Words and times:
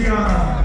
Tiana. 0.00 0.59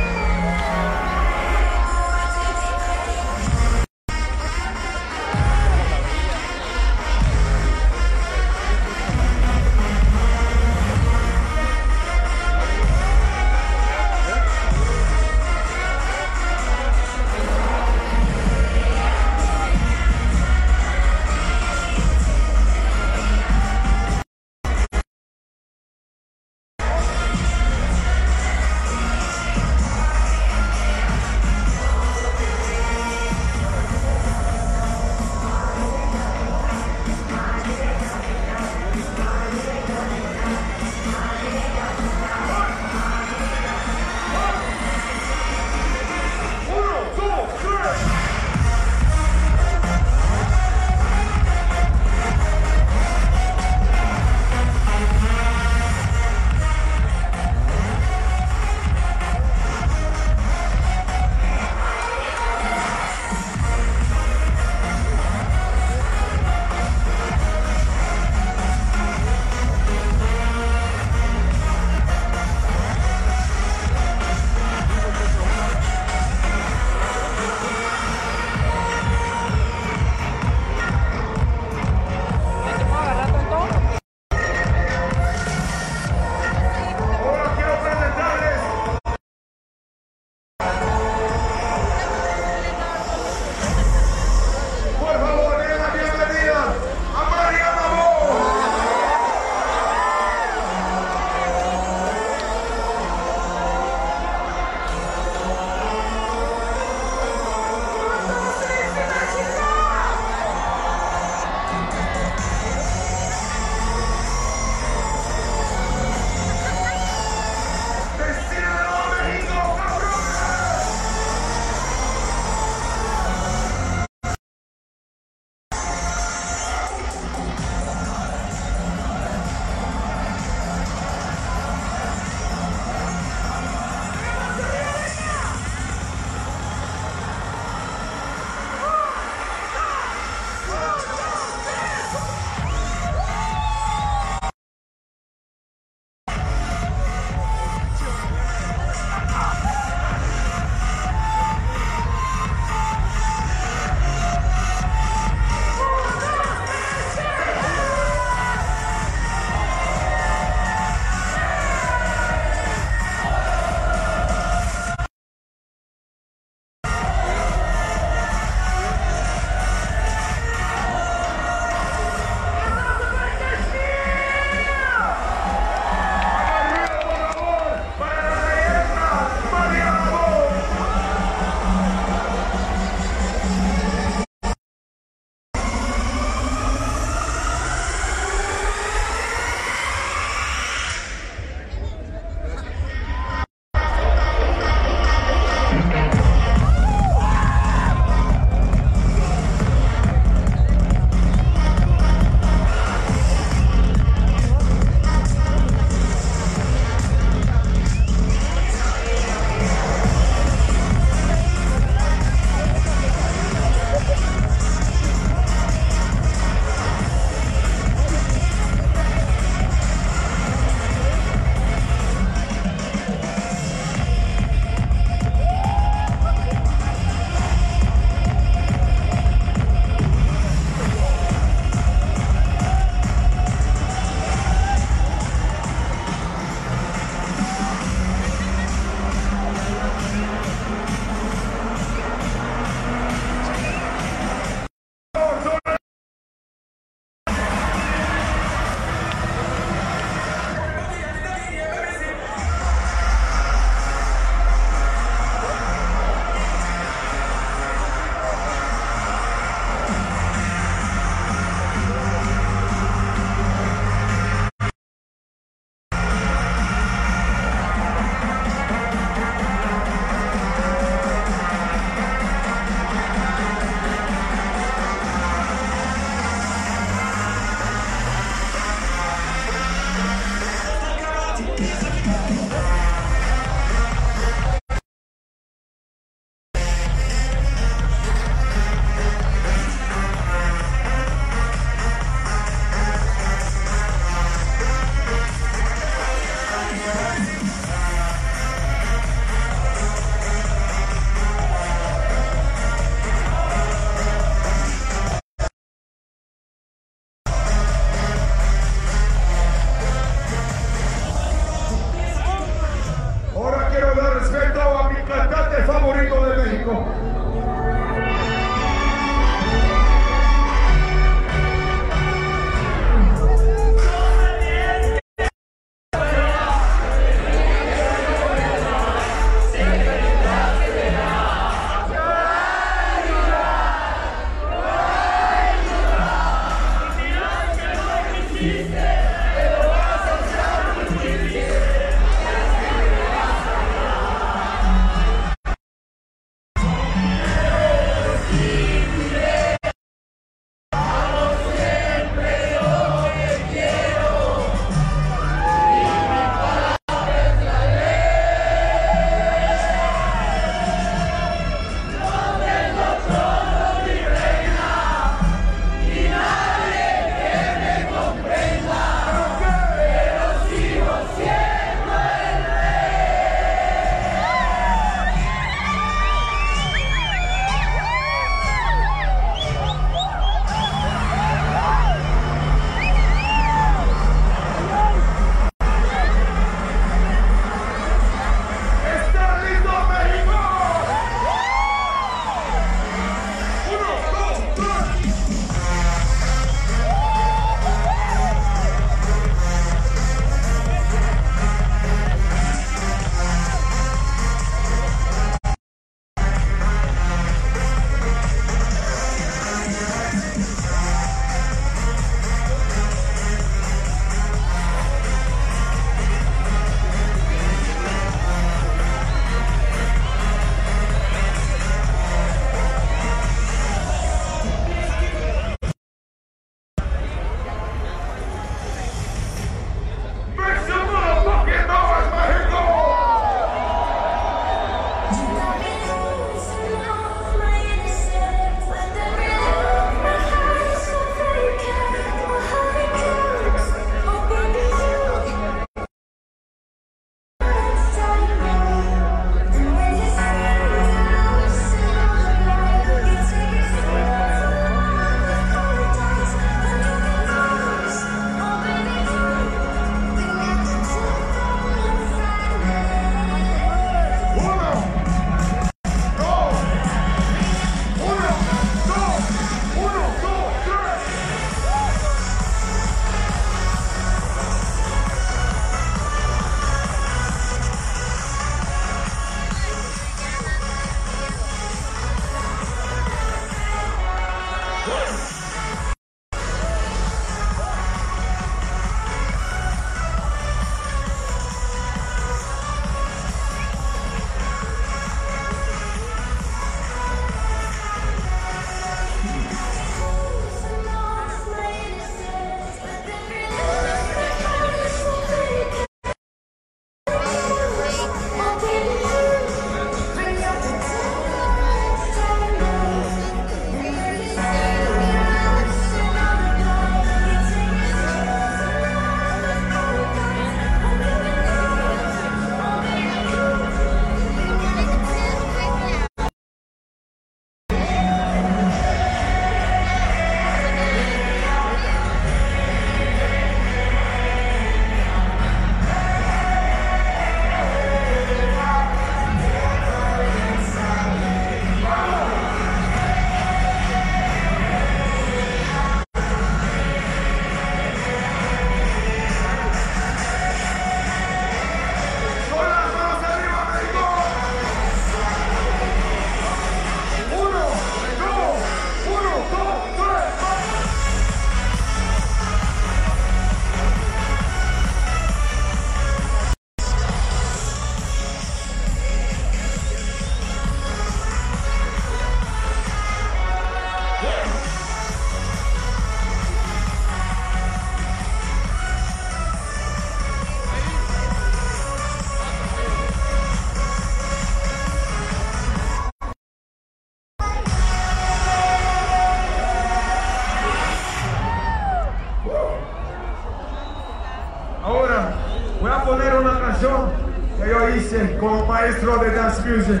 que 596.80 597.68
yo 597.68 597.88
hice 597.90 598.36
como 598.38 598.66
maestro 598.66 599.18
de 599.18 599.30
dance 599.34 599.62
music. 599.68 600.00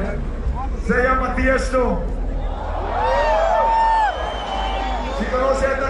Se 0.86 1.02
llama 1.02 1.34
Tiesto. 1.34 2.02
Si 5.18 5.24
conocen 5.26 5.81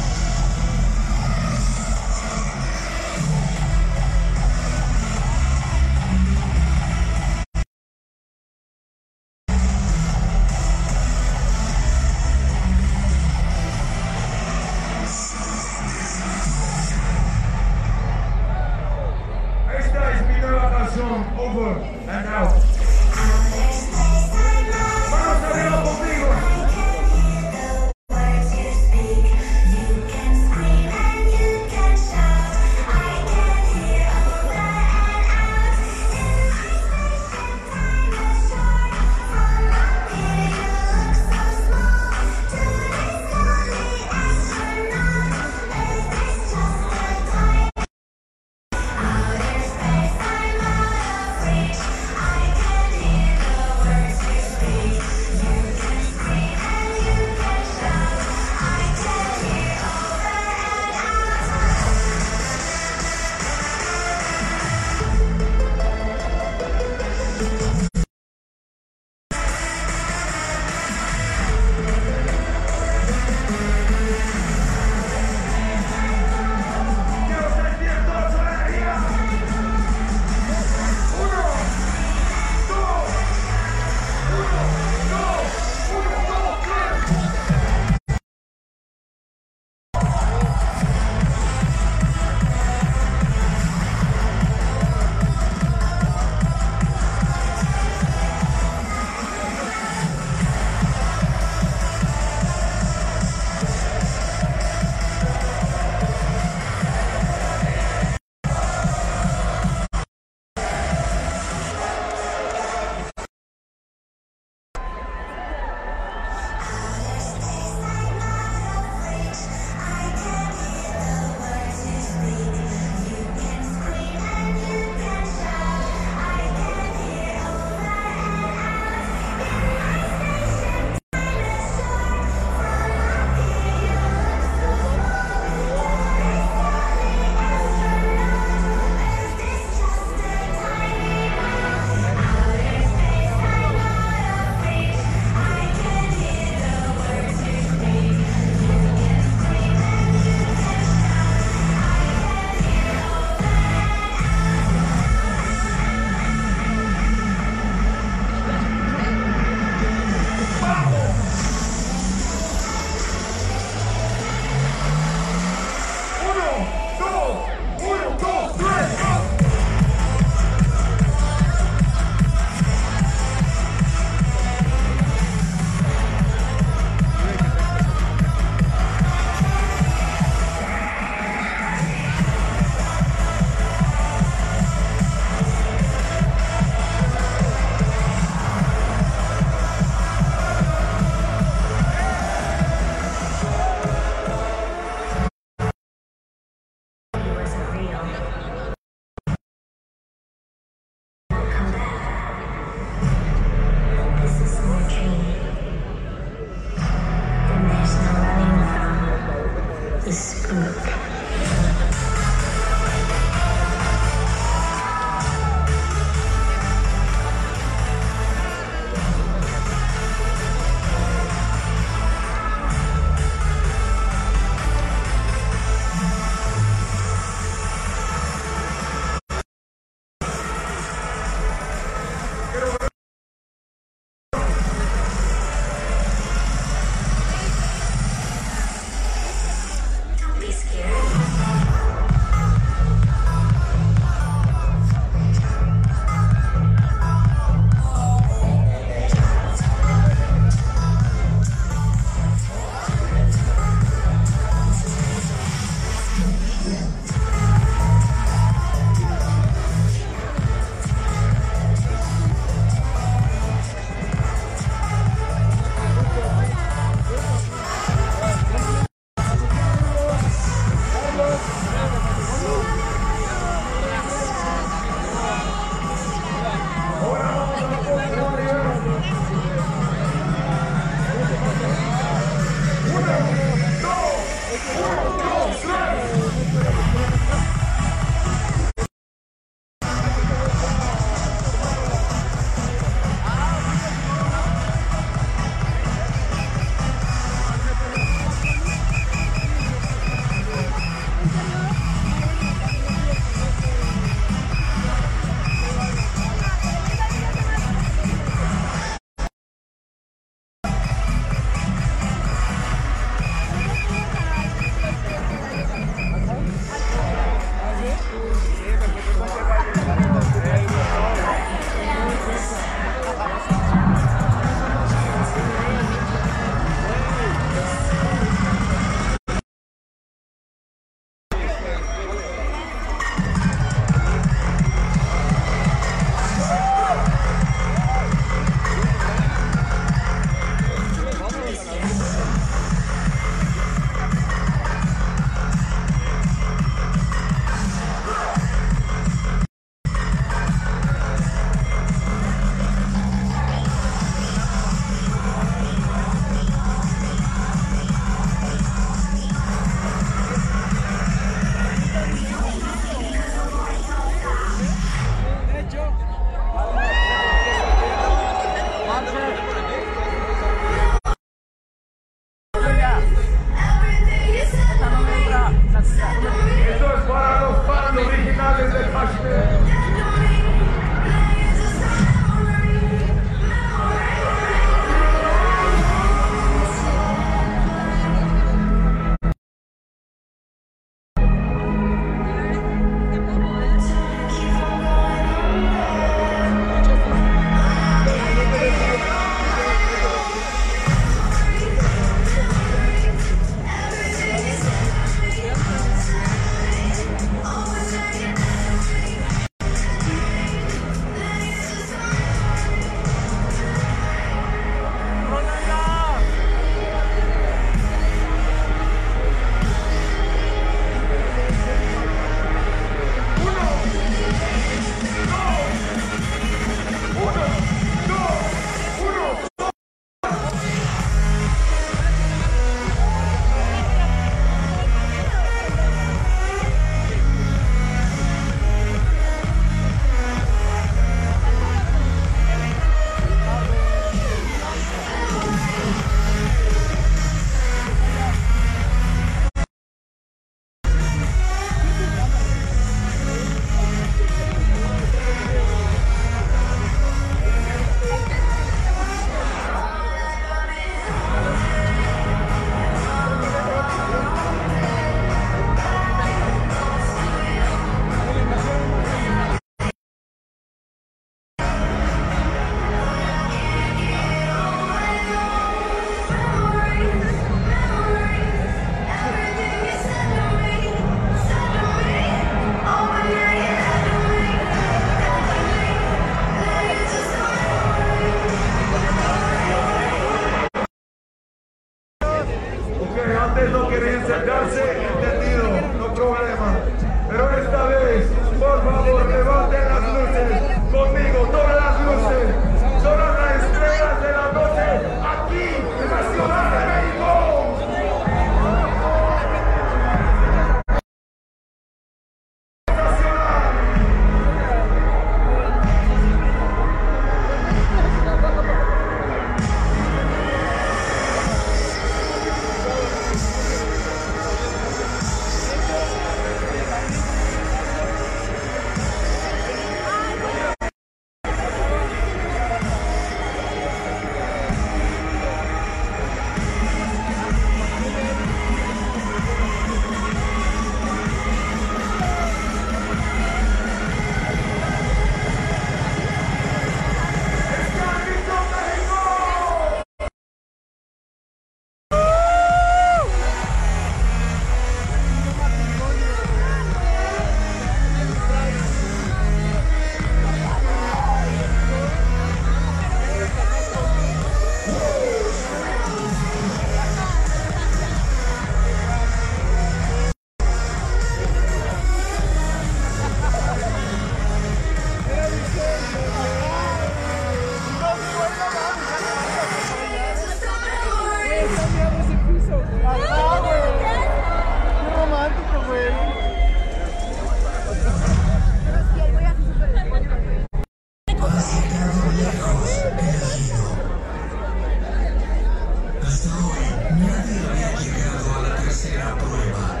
Nadie 597.10 597.60
había 597.60 597.98
llegado 598.00 598.54
a 598.54 598.62
la 598.68 598.76
tercera 598.76 599.36
prueba. 599.38 600.00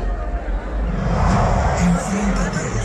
Enfréntate 1.80 2.75